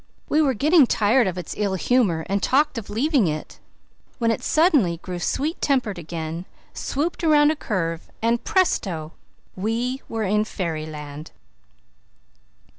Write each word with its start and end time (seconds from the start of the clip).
We 0.29 0.41
were 0.41 0.55
getting 0.55 0.87
tired 0.87 1.27
of 1.27 1.37
its 1.37 1.53
ill 1.55 1.75
humour 1.75 2.25
and 2.27 2.41
talked 2.41 2.79
of 2.79 2.89
leaving 2.89 3.27
it, 3.27 3.59
when 4.17 4.31
it 4.31 4.41
suddenly 4.41 4.97
grew 4.97 5.19
sweet 5.19 5.61
tempered 5.61 5.99
again, 5.99 6.45
swooped 6.73 7.23
around 7.23 7.51
a 7.51 7.55
curve 7.55 8.09
and 8.19 8.43
presto, 8.43 9.11
we 9.55 10.01
were 10.09 10.23
in 10.23 10.43
fairyland. 10.43 11.29